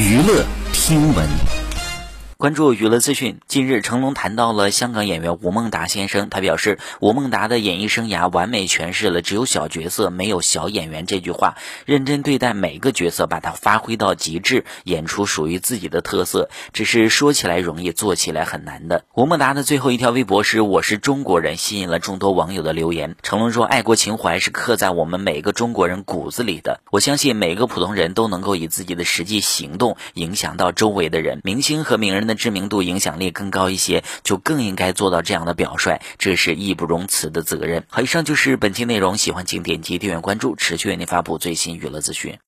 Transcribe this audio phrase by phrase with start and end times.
[0.00, 1.59] 娱乐听闻。
[2.40, 3.38] 关注娱乐资讯。
[3.48, 6.30] 近日，成龙谈到了香港演员吴孟达先生。
[6.30, 11.58] 他表示，吴孟达的演艺生涯完美诠释了“只有小角色，没有小演员”这句话。
[11.84, 16.48] 认真对待每个角色，把它发挥到极致，演出属于自己的特色。
[16.72, 19.04] 只是说起来容易，做起来很难的。
[19.14, 23.16] 吴孟达的最后一条微博是“我是中国人”，吸引了众多网友的留言。
[23.22, 26.80] 成龙说：“爱国情怀是刻在我们每个中国人骨子里的。
[26.90, 31.42] 我相信每个普通人都能够以自己的实际行动影响到周围的人。
[31.44, 37.84] 明星和名人。”知名度、影响力更高一些，就更应该做到这样的表率，这是义不容辞的责任。
[37.88, 42.38] 好，以上就是本期内容，喜欢请点击订阅关注，持续为您发布最新娱乐资讯。